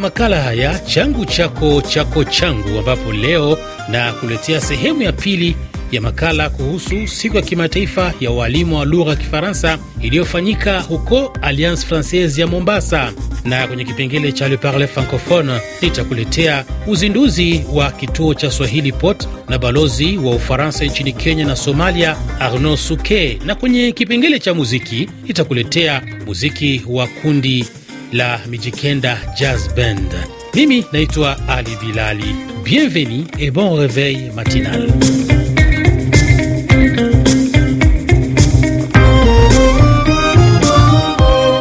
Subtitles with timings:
[0.00, 5.56] katika makala haya changu chako chako changu, ambapo leo na kuletea sehemu ya pili
[5.92, 11.86] ya makala kuhusu siku ya kimataifa ya waalimu wa lugha ya Kifaransa iliyofanyika huko Alliance
[11.86, 13.12] Francaise ya Mombasa,
[13.44, 19.58] na kwenye kipengele cha Le Parle Francophone nitakuletea uzinduzi wa kituo cha Swahili Pot na
[19.58, 26.02] balozi wa Ufaransa nchini Kenya na Somalia Arnaud Suke, na kwenye kipengele cha muziki nitakuletea
[26.26, 27.66] muziki wa kundi
[28.12, 30.14] la Mijikenda Jazz Band.
[30.54, 32.34] Mimi naitwa Ali Bilali.
[32.64, 34.88] Bienvenue et bon réveil matinal.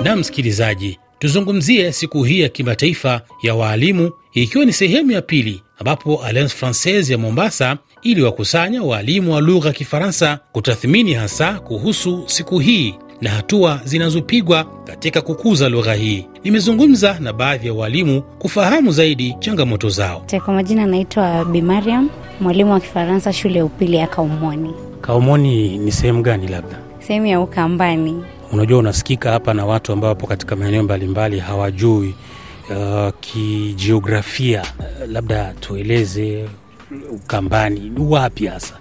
[0.04, 6.24] Na msikilizaji, tuzungumzie siku hii ya kimataifa ya waalimu ikiwa ni sehemu ya pili ambapo
[6.24, 12.96] Alliance Francaise ya Mombasa iliwakusanya waalimu wa lugha ya Kifaransa kutathmini hasa kuhusu siku hii
[13.22, 16.26] na hatua zinazopigwa katika kukuza lugha hii.
[16.44, 20.26] Nimezungumza na baadhi ya walimu kufahamu zaidi changamoto zao.
[20.46, 24.74] Kwa majina anaitwa Bi Mariam, mwalimu wa Kifaransa shule ya upili ya Kaumoni.
[25.02, 26.48] Kaumoni ni sehemu gani?
[26.48, 28.24] Labda sehemu ya Ukambani.
[28.52, 32.16] Unajua, unasikika hapa na watu ambao wapo katika maeneo mbalimbali hawajui
[32.70, 34.62] uh, kijiografia.
[34.80, 36.50] Uh, labda tueleze
[37.12, 38.74] Ukambani wapi hasa?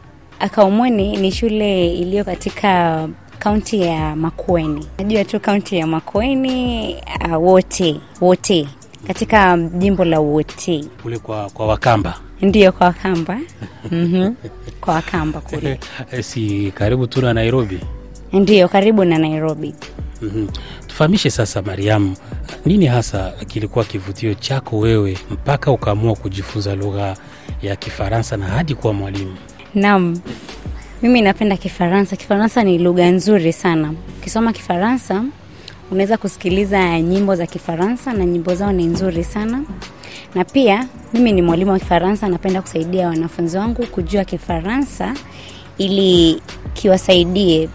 [0.50, 4.86] Kaumoni ni shule iliyo katika kaunti ya Makueni.
[4.98, 6.96] Najua tu kaunti ya Makueni
[7.30, 8.68] uh, wote wote
[9.06, 13.38] katika jimbo la wote kule kwa, kwa Wakamba ndio kwa Wakamba
[13.90, 14.34] mm-hmm.
[14.80, 15.80] kwa Wakamba kule
[16.28, 17.80] si karibu tu na Nairobi?
[18.32, 19.74] Ndiyo, karibu na Nairobi.
[20.22, 20.48] mm-hmm.
[20.86, 22.16] Tufahamishe sasa, Mariamu,
[22.66, 27.16] nini hasa kilikuwa kivutio chako wewe mpaka ukaamua kujifunza lugha
[27.62, 29.36] ya Kifaransa na hadi kuwa mwalimu?
[29.74, 30.20] Naam,
[31.02, 32.16] mimi napenda Kifaransa.
[32.16, 33.94] Kifaransa ni lugha nzuri sana.
[34.18, 35.24] Ukisoma Kifaransa
[35.90, 39.62] unaweza kusikiliza nyimbo za Kifaransa na nyimbo zao ni nzuri sana,
[40.34, 42.28] na pia mimi ni mwalimu wa Kifaransa.
[42.28, 45.14] Napenda kusaidia wanafunzi wangu kujua Kifaransa
[45.78, 46.42] ili
[46.74, 47.68] kiwasaidie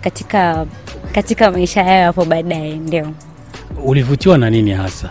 [0.00, 0.66] katika
[1.12, 2.76] katika maisha yao hapo baadaye.
[2.76, 3.08] Ndio.
[3.84, 5.10] Ulivutiwa na nini hasa?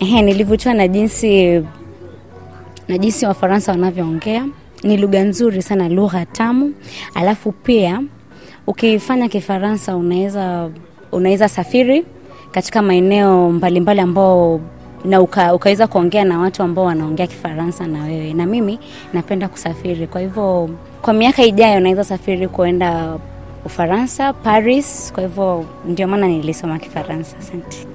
[0.00, 1.62] Ehe, nilivutiwa na jinsi
[2.88, 4.46] na jinsi Wafaransa wanavyoongea.
[4.82, 6.74] Ni lugha nzuri sana, lugha tamu.
[7.14, 8.02] Alafu pia
[8.66, 10.70] ukifanya Kifaransa unaweza
[11.12, 12.04] unaweza safiri
[12.50, 14.60] katika maeneo mbalimbali ambao
[15.04, 18.34] na uka, ukaweza kuongea na watu ambao wanaongea Kifaransa na wewe.
[18.34, 18.78] Na mimi
[19.12, 20.70] napenda kusafiri, kwa hivyo
[21.02, 23.18] kwa miaka ijayo naweza safiri kuenda
[23.64, 25.12] Ufaransa, Paris.
[25.14, 27.36] Kwa hivyo ndio maana nilisoma Kifaransa.
[27.38, 27.86] Asante.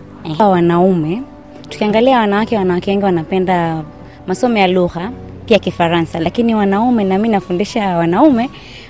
[0.44, 1.22] Wanaume
[1.70, 3.84] tukiangalia wanawake, wanawake wengi wanapenda
[4.28, 5.12] masomo ya lugha
[5.46, 8.50] pia Kifaransa, lakini wanaume, na mi nafundisha wanaume,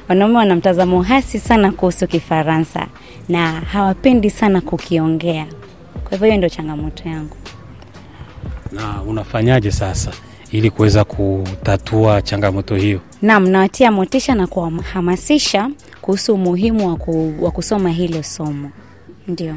[0.09, 2.87] wanaume wana mtazamo hasi sana kuhusu Kifaransa
[3.29, 5.45] na hawapendi sana kukiongea.
[6.03, 7.35] Kwa hivyo hiyo ndio changamoto yangu.
[8.71, 10.11] Na unafanyaje sasa
[10.51, 12.99] ili kuweza kutatua changamoto hiyo?
[13.21, 15.69] Naam, nawatia motisha na kuwahamasisha
[16.01, 16.99] kuhusu umuhimu
[17.41, 18.69] wa kusoma hilo somo.
[19.27, 19.55] Ndio.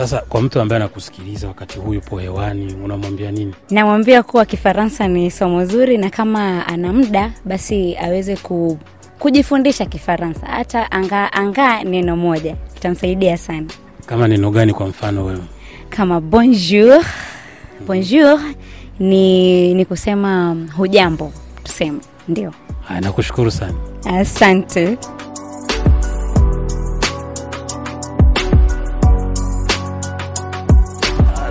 [0.00, 3.54] Sasa kwa mtu ambaye anakusikiliza wakati huu yupo hewani, unamwambia nini?
[3.70, 8.78] Namwambia kuwa Kifaransa ni somo zuri, na kama ana muda basi aweze ku,
[9.18, 13.66] kujifundisha Kifaransa, hata angaa anga neno moja itamsaidia sana.
[14.06, 15.42] Kama neno gani kwa mfano wewe?
[15.90, 17.04] Kama bonjour.
[17.86, 18.40] Bonjour
[18.98, 21.32] ni, ni kusema hujambo,
[21.64, 21.98] tuseme.
[22.28, 22.52] Ndio.
[23.00, 23.74] Nakushukuru sana,
[24.04, 24.98] asante.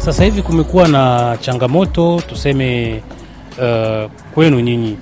[0.10, 3.02] Sasa hivi kumekuwa na changamoto tuseme,
[3.58, 4.98] uh, kwenu nyinyi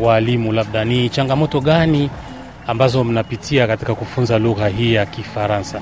[0.00, 2.10] waalimu, labda ni changamoto gani
[2.66, 5.80] ambazo mnapitia katika kufunza lugha hii ya Kifaransa?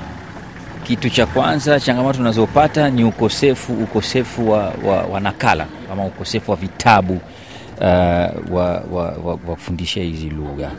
[0.83, 6.57] Kitu cha kwanza, changamoto tunazopata ni ukosefu ukosefu wa, wa, wa nakala ama ukosefu wa
[6.57, 7.21] vitabu
[7.81, 10.71] uh, wa, kufundisha hizi lugha.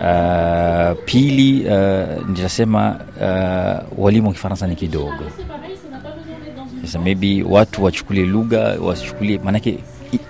[0.00, 5.24] Uh, pili, uh, nitasema uh, walimu wa Kifaransa ni kidogo
[6.82, 9.78] sasa maybe watu wachukulie lugha wachukulie, maanake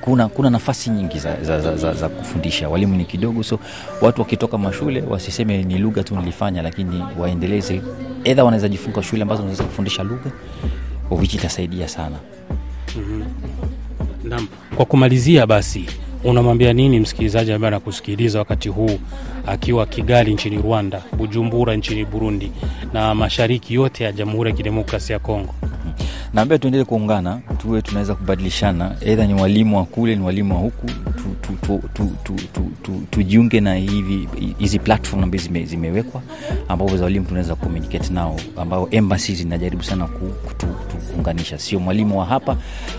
[0.00, 2.69] kuna, kuna nafasi nyingi za, za, za, za, za kufundisha.
[2.69, 3.58] Walimu ni kidogo, so
[4.00, 7.82] watu wakitoka mashule wasiseme ni lugha tu nilifanya, lakini waendeleze,
[8.25, 10.31] edha wanaweza jifunga shule ambazo wanaweza kufundisha lugha,
[11.10, 12.16] ovichi itasaidia sana.
[12.96, 13.25] mm-hmm.
[14.31, 15.87] Naam, kwa kumalizia basi
[16.25, 18.98] unamwambia nini msikilizaji ambaye anakusikiliza wakati huu
[19.46, 22.52] akiwa Kigali nchini Rwanda, Bujumbura nchini Burundi
[22.93, 25.55] na mashariki yote ya Jamhuri ya Kidemokrasia ya Kongo?
[26.34, 30.87] Naambia tuendelee kuungana, tuwe tunaweza kubadilishana, eidha ni walimu wa kule, ni walimu wa huku,
[31.40, 36.23] tujiunge tu, tu, tu, tu, tu, tu, na hivi hizi platform ambazo zime, zimewekwa
[36.69, 40.26] ambapo za walimu tunaweza communicate nao ambao embassy zinajaribu sana ku,
[41.12, 41.58] kuunganisha.
[41.58, 42.56] Sio mwalimu wa hapa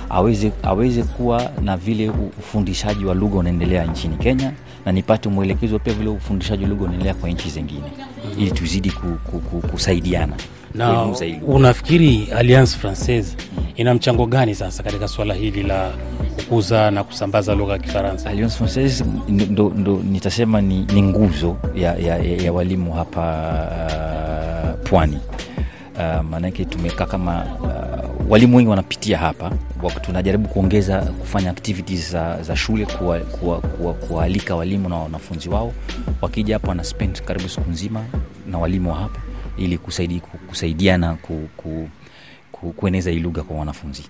[0.09, 2.09] aweze, aweze kuwa na vile
[2.39, 4.51] ufundishaji wa lugha unaendelea nchini kenya
[4.85, 7.91] na nipate mwelekezo pia vile ufundishaji wa lugha unaendelea kwa nchi zingine
[8.37, 10.33] ili tuzidi ku, ku, ku, kusaidiana
[10.75, 11.05] na
[11.47, 13.37] unafikiri alliance francaise
[13.75, 15.91] ina mchango gani sasa katika swala hili la
[16.35, 18.29] kukuza na kusambaza lugha ya kifaransa?
[18.29, 23.23] Alliance Francaise ndo, ndo, nitasema ni, ni nguzo ya, ya, ya, ya walimu hapa
[24.83, 25.19] uh, pwani.
[25.95, 29.51] Uh, maanake tumekaa kama uh, walimu wengi wanapitia hapa.
[30.01, 35.73] Tunajaribu kuongeza kufanya activities za, za shule kuwaalika kuwa, kuwa, kuwa walimu na wanafunzi wao.
[36.21, 38.03] Wakija hapa wana spend karibu siku nzima
[38.51, 39.19] na walimu wa hapa
[39.57, 40.19] ili kusaidi,
[40.49, 41.89] kusaidiana ku, ku,
[42.51, 44.03] ku, kueneza hii lugha kwa wanafunzi.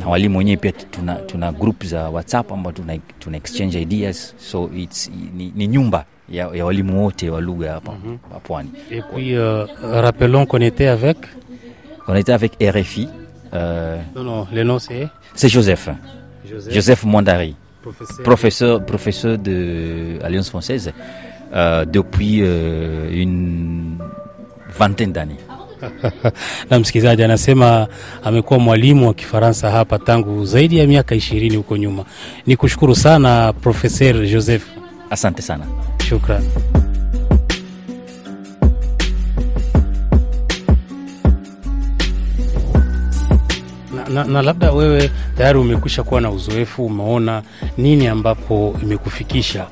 [0.00, 4.34] Na walimu wenyewe pia tuna, tuna group za whatsapp ambao tuna, tuna exchange ideas.
[4.38, 7.92] So it's, ni, ni nyumba ya, ya walimu wote wa lugha hapa
[8.42, 8.70] pwani.
[8.90, 11.16] Et puis euh, rappelons qu'on était avec?
[12.08, 13.08] On était avec rfi
[13.54, 15.08] euh, non non le nom c'est?
[15.34, 15.88] c'est joseph.
[16.50, 17.54] Joseph, joseph mondari.
[17.82, 18.22] Professeur.
[18.24, 20.92] Professeur, professeur de Alliance française
[21.54, 23.83] euh, depuis euh, une
[24.78, 25.54] vingtaine d'années
[26.70, 27.86] na msikilizaji anasema
[28.24, 32.04] amekuwa mwalimu wa kifaransa hapa tangu zaidi ya miaka ishirini huko nyuma.
[32.46, 34.62] Ni kushukuru sana profeser joseph.
[35.10, 35.64] Asante sana.
[36.08, 36.42] Shukran.
[43.94, 47.42] Na, na, na labda wewe tayari umekwisha kuwa na uzoefu umeona
[47.78, 49.66] nini ambapo imekufikisha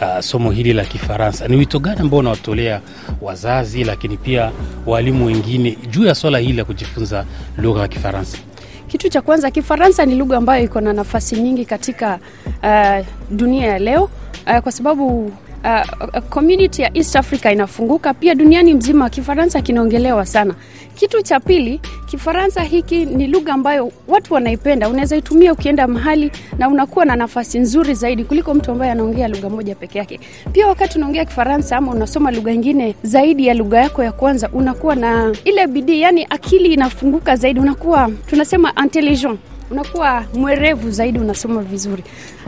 [0.00, 1.48] uh, somo hili la kifaransa.
[1.48, 2.80] Ni wito gani ambao unawatolea
[3.20, 4.50] wazazi lakini pia
[4.86, 7.24] waalimu wengine juu ya swala hili la kujifunza
[7.58, 8.38] lugha ya kifaransa?
[8.86, 12.18] Kitu cha kwanza, Kifaransa ni lugha ambayo iko na nafasi nyingi katika
[12.62, 14.10] uh, dunia ya leo
[14.46, 15.32] uh, kwa sababu
[15.64, 20.54] uh, community ya East Africa inafunguka, pia duniani mzima Kifaransa kinaongelewa sana.
[20.94, 26.68] Kitu cha pili, Kifaransa hiki ni lugha ambayo watu wanaipenda, unaweza itumia ukienda mahali na
[26.68, 30.20] unakuwa na nafasi nzuri zaidi kuliko mtu ambaye anaongea lugha moja peke yake.
[30.52, 34.94] Pia wakati unaongea Kifaransa ama unasoma lugha ingine zaidi ya lugha yako ya kwanza, unakuwa
[34.94, 39.38] na ile bidii, yani akili inafunguka zaidi, unakuwa tunasema intelligent
[39.70, 42.04] unakuwa mwerevu zaidi, unasoma vizuri.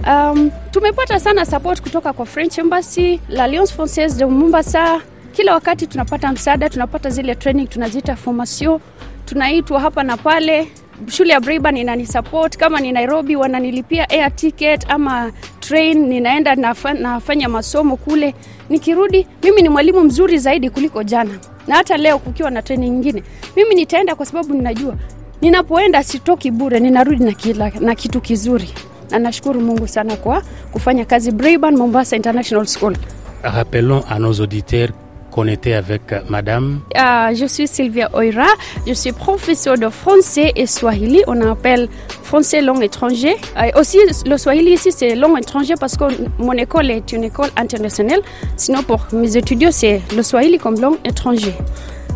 [0.06, 5.00] Um, tumepata sana support kutoka kwa French Embassy, l'Alliance Francaise de Mombasa.
[5.32, 8.81] Kila wakati tunapata msaada, tunapata zile training, tunaziita formation,
[9.25, 10.69] tunaitwa hapa na pale.
[11.08, 16.55] Shule ya Braeburn inanisupport kama ni Nairobi wananilipia air ticket ama train, ninaenda
[17.00, 18.34] nafanya masomo kule.
[18.69, 23.22] Nikirudi mimi ni mwalimu mzuri zaidi kuliko jana, na hata leo kukiwa na training nyingine,
[23.56, 24.94] mimi nitaenda kwa sababu ninajua
[25.40, 28.69] ninapoenda sitoki bure, ninarudi na, kila, na kitu kizuri,
[29.10, 30.42] na nashukuru Mungu sana kwa
[30.72, 32.96] kufanya kazi Braeburn Mombasa International School.
[33.42, 34.90] rappelons à nos auditeurs
[35.31, 38.46] qu'on était avec madame Uh, je suis Sylvia Oira,
[38.87, 41.22] je suis professeure de français et swahili.
[41.28, 41.88] On appelle
[42.22, 43.36] français langue étrangère.
[43.56, 46.04] Euh, aussi, le swahili ici, c'est langue étrangère parce que
[46.38, 48.20] mon école est une école internationale.
[48.56, 51.54] Sinon, pour mes étudiants, c'est le swahili comme langue étrangère.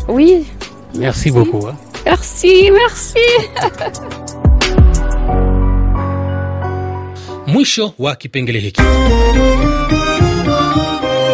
[0.09, 0.45] Oui,
[0.95, 1.75] merci beaucoup hein.
[2.15, 3.19] Merci, merci.
[7.47, 8.81] mwisho wa kipengele hiki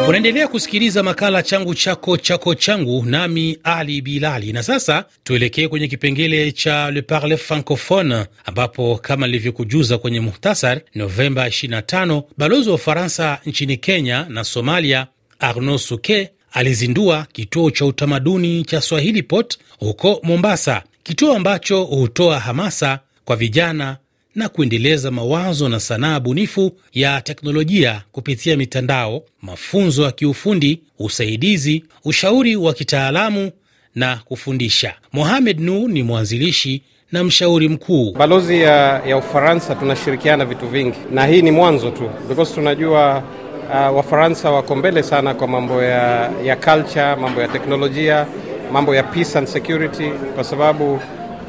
[0.07, 6.51] unaendelea kusikiliza makala changu chako chako changu nami ali bilali na sasa tuelekee kwenye kipengele
[6.51, 13.77] cha le parle francophone ambapo kama nilivyokujuza kwenye muhtasar novemba 25 balozi wa ufaransa nchini
[13.77, 15.07] kenya na somalia
[15.39, 22.99] arnaud suke alizindua kituo cha utamaduni cha swahili pot huko mombasa kituo ambacho hutoa hamasa
[23.25, 23.97] kwa vijana
[24.35, 32.55] na kuendeleza mawazo na sanaa bunifu ya teknolojia kupitia mitandao, mafunzo ya kiufundi, usaidizi, ushauri
[32.55, 33.51] wa kitaalamu
[33.95, 34.93] na kufundisha.
[35.13, 36.81] Mohamed Nu ni mwanzilishi
[37.11, 38.11] na mshauri mkuu.
[38.11, 43.23] Balozi ya, ya Ufaransa tunashirikiana vitu vingi, na hii ni mwanzo tu because tunajua
[43.71, 48.25] uh, Wafaransa wako mbele sana kwa mambo ya, ya culture, mambo ya teknolojia,
[48.71, 50.99] mambo ya peace and security, kwa sababu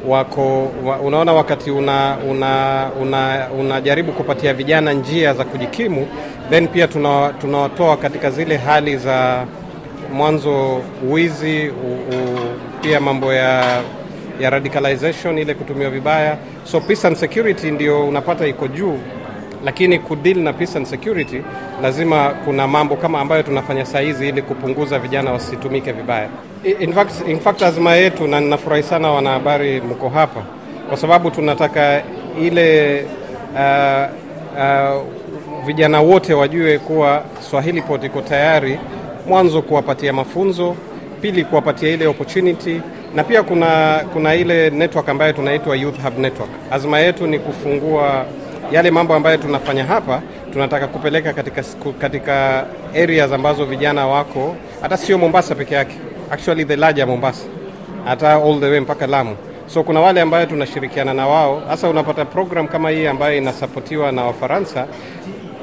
[0.07, 6.07] wako wa, unaona wakati unajaribu una, una, una kupatia vijana njia za kujikimu,
[6.49, 9.45] then pia tunawatoa tuna katika zile hali za
[10.13, 12.39] mwanzo wizi u, u,
[12.81, 13.81] pia mambo ya
[14.39, 16.37] ya radicalization ile kutumiwa vibaya.
[16.63, 18.99] So peace and security ndio unapata iko juu,
[19.65, 21.41] lakini kudeal na peace and security
[21.81, 26.27] lazima kuna mambo kama ambayo tunafanya saa hizi ili kupunguza vijana wasitumike vibaya.
[26.79, 30.41] In fact, in fact azma yetu, na ninafurahi sana wanahabari mko hapa,
[30.89, 32.01] kwa sababu tunataka
[32.41, 33.01] ile
[33.55, 34.05] uh,
[34.57, 35.01] uh,
[35.65, 38.79] vijana wote wajue kuwa Swahili Pot iko tayari,
[39.27, 40.75] mwanzo kuwapatia mafunzo,
[41.21, 42.81] pili kuwapatia ile opportunity
[43.15, 46.49] na pia kuna, kuna ile network ambayo tunaitwa Youth Hub Network.
[46.71, 48.25] Azma yetu ni kufungua
[48.73, 50.21] yale mambo ambayo tunafanya hapa,
[50.53, 51.63] tunataka kupeleka katika,
[51.99, 52.65] katika
[52.95, 55.95] areas ambazo vijana wako, hata sio Mombasa peke yake,
[56.31, 57.45] actually the larger Mombasa,
[58.05, 59.35] hata all the way mpaka Lamu.
[59.67, 61.63] So kuna wale ambayo tunashirikiana na wao.
[61.67, 64.87] hasa unapata program kama hii ambayo inasapotiwa na Wafaransa,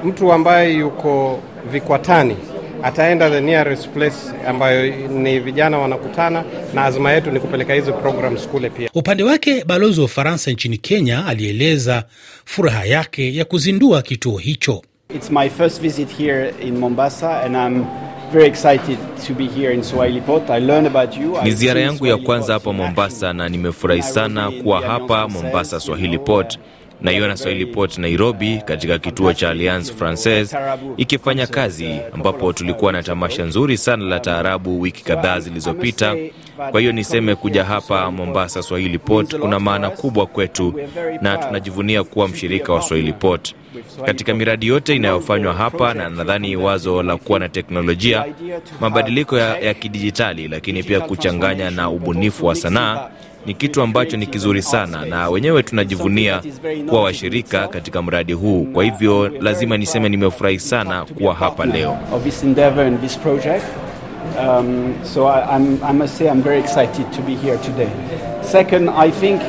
[0.04, 1.38] mtu ambaye yuko
[1.72, 2.36] Vikwatani
[2.82, 8.48] ataenda the nearest place ambayo ni vijana wanakutana, na azma yetu ni kupeleka hizo programs
[8.48, 8.90] kule pia.
[8.94, 12.04] Upande wake balozi wa Ufaransa nchini Kenya alieleza
[12.50, 14.82] furaha yake ya kuzindua kituo hicho.
[15.14, 17.84] It's my first visit here in Mombasa and I'm
[18.32, 20.50] very excited to be here in Swahili Pot.
[20.50, 21.42] I learned about you.
[21.44, 26.58] Ni ziara yangu ya kwanza hapa Mombasa na nimefurahi sana kuwa hapa Mombasa Swahili Pot
[27.02, 30.56] naiona Swahili Pot Nairobi katika kituo cha Alliance Francaise
[30.96, 36.16] ikifanya kazi, ambapo tulikuwa na tamasha nzuri sana la taarabu wiki kadhaa zilizopita.
[36.70, 40.74] Kwa hiyo niseme kuja hapa Mombasa Swahili Pot kuna maana kubwa kwetu,
[41.22, 43.54] na tunajivunia kuwa mshirika wa Swahili Pot
[44.06, 48.24] katika miradi yote inayofanywa hapa, na nadhani wazo la kuwa na teknolojia,
[48.80, 53.08] mabadiliko ya, ya kidijitali, lakini pia kuchanganya na ubunifu wa sanaa
[53.50, 56.42] ni kitu ambacho ni kizuri sana, na wenyewe tunajivunia
[56.88, 58.64] kuwa washirika katika mradi huu.
[58.64, 61.98] Kwa hivyo lazima niseme nimefurahi sana kuwa hapa leo.
[64.38, 64.94] Um.
[68.42, 69.40] Second, I think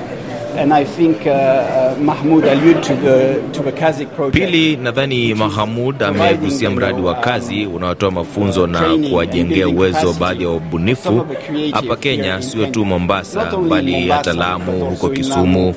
[0.55, 4.36] And I think, uh, uh, Mahmoud allude to the, to the Kazik project.
[4.36, 11.25] Pili, nadhani Mahamud amegusia mradi wa kazi unaotoa mafunzo na kuwajengea uwezo baadhi ya wabunifu
[11.72, 15.74] hapa Kenya, sio tu Mombasa bali hata Lamu, huko Kisumu.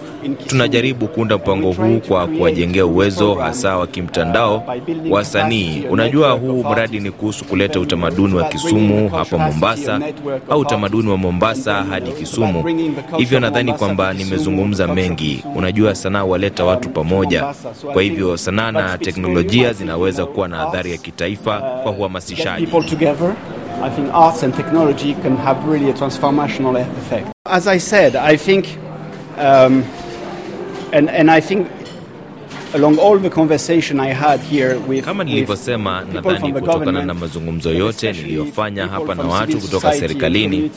[0.47, 4.62] Tunajaribu kuunda mpango huu kwa kuwajengea uwezo hasa wa kimtandao
[5.11, 5.83] wasanii.
[5.90, 10.00] Unajua, huu mradi ni kuhusu kuleta utamaduni wa Kisumu hapa Mombasa
[10.50, 12.64] au utamaduni wa Mombasa hadi Kisumu.
[13.16, 14.63] Hivyo nadhani kwamba nimezungumza
[14.94, 15.44] mengi.
[15.54, 17.44] Unajua, sanaa waleta watu pamoja.
[17.92, 22.66] Kwa hivyo sanaa na teknolojia zinaweza kuwa na adhari ya kitaifa kwa uhamasishaji.
[27.44, 28.64] As I said, I think
[29.38, 29.85] um,
[30.92, 31.66] and, and I think
[32.75, 38.12] along all the conversation I had here with, kama nilivyosema, nadhani kutokana na mazungumzo yote
[38.12, 40.71] niliyofanya hapa na watu kutoka serikalini,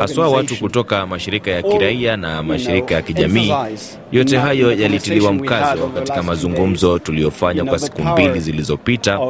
[0.00, 3.52] haswa watu kutoka mashirika ya kiraia na mashirika ya kijamii,
[4.12, 9.20] yote hayo yalitiliwa mkazo katika mazungumzo tuliyofanya kwa siku mbili zilizopita.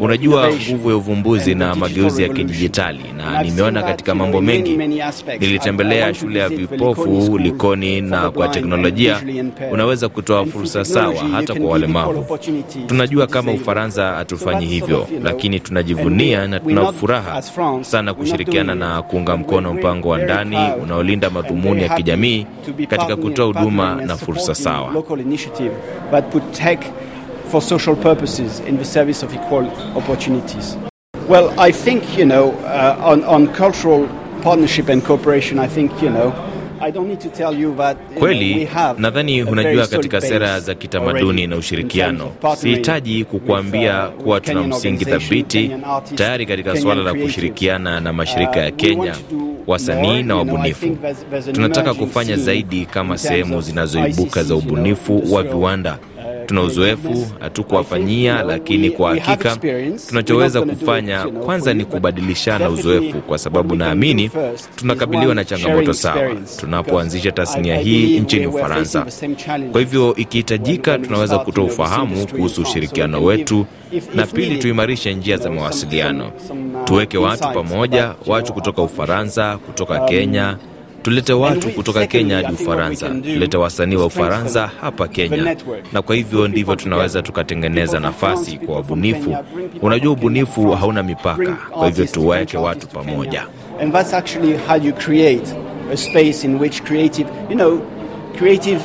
[0.00, 4.78] Unajua, nguvu ya uvumbuzi na mageuzi ya kidijitali, na nimeona katika mambo mengi.
[5.40, 9.20] Nilitembelea shule ya vipofu Likoni, na kwa teknolojia.
[9.72, 12.38] unaweza kutoa fursa sawa hata kwa walemavu.
[12.86, 17.42] Tunajua kama Ufaransa hatufanyi hivyo, lakini tunajivunia na tuna furaha
[17.80, 22.46] sana kushirikiana na kuunga mkono mpango wa ndani unaolinda madhumuni ya kijamii
[22.88, 25.02] katika kutoa huduma na fursa sawa.
[31.28, 34.06] Well, I think, you know, uh, on, on cultural
[34.44, 36.32] partnership and cooperation, I think, you know,
[38.18, 38.68] Kweli,
[38.98, 45.70] nadhani unajua katika sera za kitamaduni na ushirikiano, sihitaji kukuambia kuwa tuna msingi thabiti
[46.14, 49.14] tayari katika suala la kushirikiana na mashirika ya Kenya,
[49.66, 50.96] wasanii na wabunifu.
[51.52, 55.98] Tunataka kufanya zaidi kama sehemu zinazoibuka za ubunifu wa viwanda
[56.46, 59.56] tuna uzoefu, hatukuwafanyia, lakini kwa hakika
[60.08, 64.30] tunachoweza kufanya kwanza ni kubadilishana uzoefu, kwa sababu naamini
[64.76, 69.06] tunakabiliwa na changamoto sawa tunapoanzisha tasnia hii nchini Ufaransa.
[69.72, 73.66] Kwa hivyo ikihitajika, tunaweza kutoa ufahamu kuhusu ushirikiano wetu,
[74.14, 76.32] na pili, tuimarishe njia za mawasiliano,
[76.84, 80.56] tuweke watu pamoja, watu kutoka Ufaransa, kutoka Kenya
[81.06, 85.56] tulete watu kutoka Kenya hadi Ufaransa, tulete wasanii wa Ufaransa hapa Kenya,
[85.92, 89.36] na kwa hivyo ndivyo tunaweza tukatengeneza nafasi kwa wabunifu.
[89.82, 93.46] Unajua, ubunifu hauna mipaka, kwa hivyo tuweke watu pamoja.
[93.82, 95.54] And that's actually how you create
[95.92, 97.80] a space in which creative, you know,
[98.38, 98.80] creative,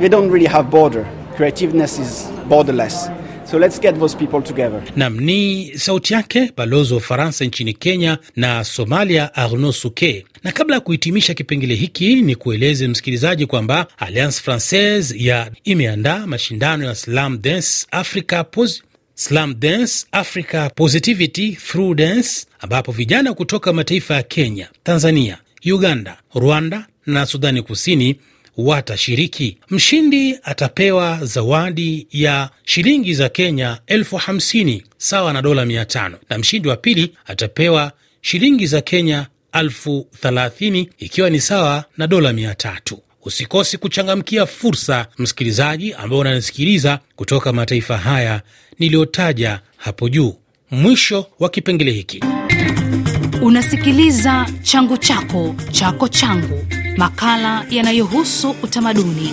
[0.00, 1.04] they don't really have border.
[1.36, 3.10] Creativeness is borderless.
[3.50, 4.82] So let's get those people together.
[4.96, 10.26] Nam ni sauti yake balozi wa Ufaransa nchini Kenya na Somalia, Arnaud Suke.
[10.44, 16.84] Na kabla ya kuhitimisha kipengele hiki, ni kueleze msikilizaji kwamba Alliance Francaise ya imeandaa mashindano
[16.84, 18.82] ya Slam Dance Africa Pos
[19.14, 25.38] Slam Dance Africa Positivity Through Dance, ambapo vijana kutoka mataifa ya Kenya, Tanzania,
[25.72, 28.16] Uganda, Rwanda na Sudani Kusini
[28.56, 29.58] watashiriki.
[29.70, 36.38] Mshindi atapewa zawadi ya shilingi za Kenya elfu hamsini sawa na dola mia tano na
[36.38, 42.54] mshindi wa pili atapewa shilingi za Kenya elfu thelathini ikiwa ni sawa na dola mia
[42.54, 42.98] tatu.
[43.24, 48.42] Usikosi kuchangamkia fursa, msikilizaji ambao unanisikiliza kutoka mataifa haya
[48.78, 50.34] niliyotaja hapo juu.
[50.70, 52.20] Mwisho wa kipengele hiki.
[53.42, 59.32] Unasikiliza changu chako chako changu, makala yanayohusu utamaduni.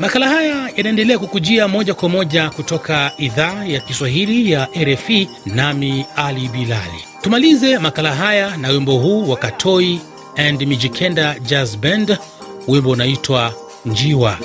[0.00, 6.48] Makala haya yanaendelea kukujia moja kwa moja kutoka idhaa ya Kiswahili ya RFI, nami Ali
[6.48, 7.04] Bilali.
[7.22, 10.00] Tumalize makala haya na wimbo huu wa Katoi
[10.36, 12.18] and Mijikenda Jazz Band,
[12.68, 13.52] wimbo unaitwa
[13.86, 14.38] Njiwa.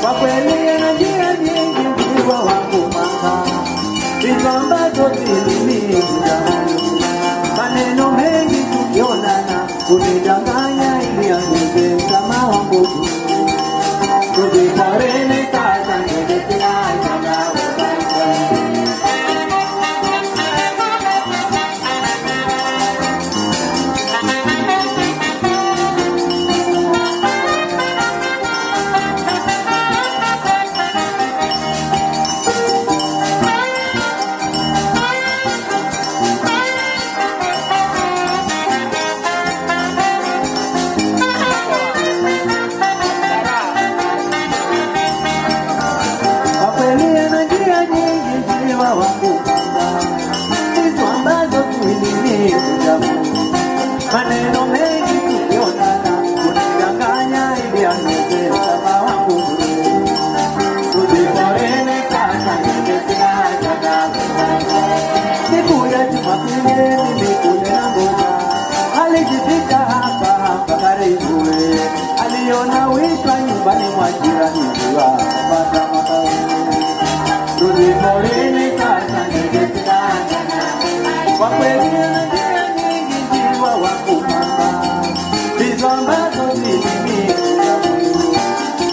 [0.00, 0.63] Kwa kweli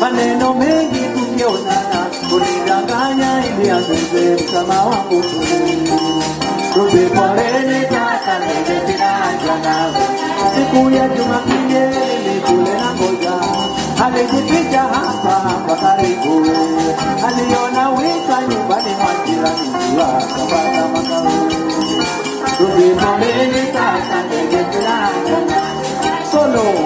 [0.01, 1.01] maneno mengi
[17.27, 18.10] aliona wita
[26.31, 26.80] Solo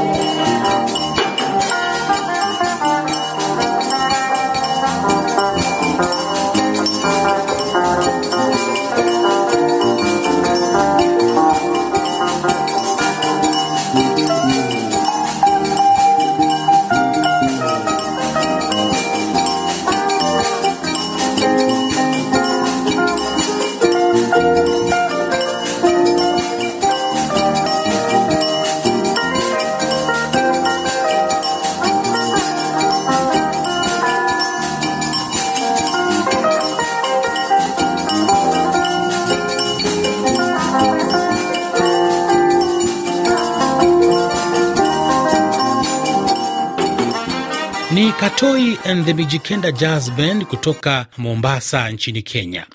[48.20, 52.66] Katoi and the Mijikenda Jazz Band kutoka Mombasa nchini Kenya.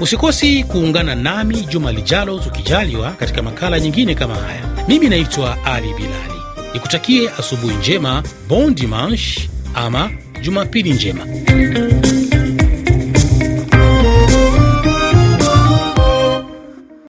[0.00, 4.62] Usikosi kuungana nami juma lijalo tukijaliwa, katika makala nyingine kama haya.
[4.88, 6.40] Mimi naitwa Ali Bilali,
[6.74, 10.10] nikutakie asubuhi njema, bon dimanche ama
[10.42, 11.26] jumapili njema.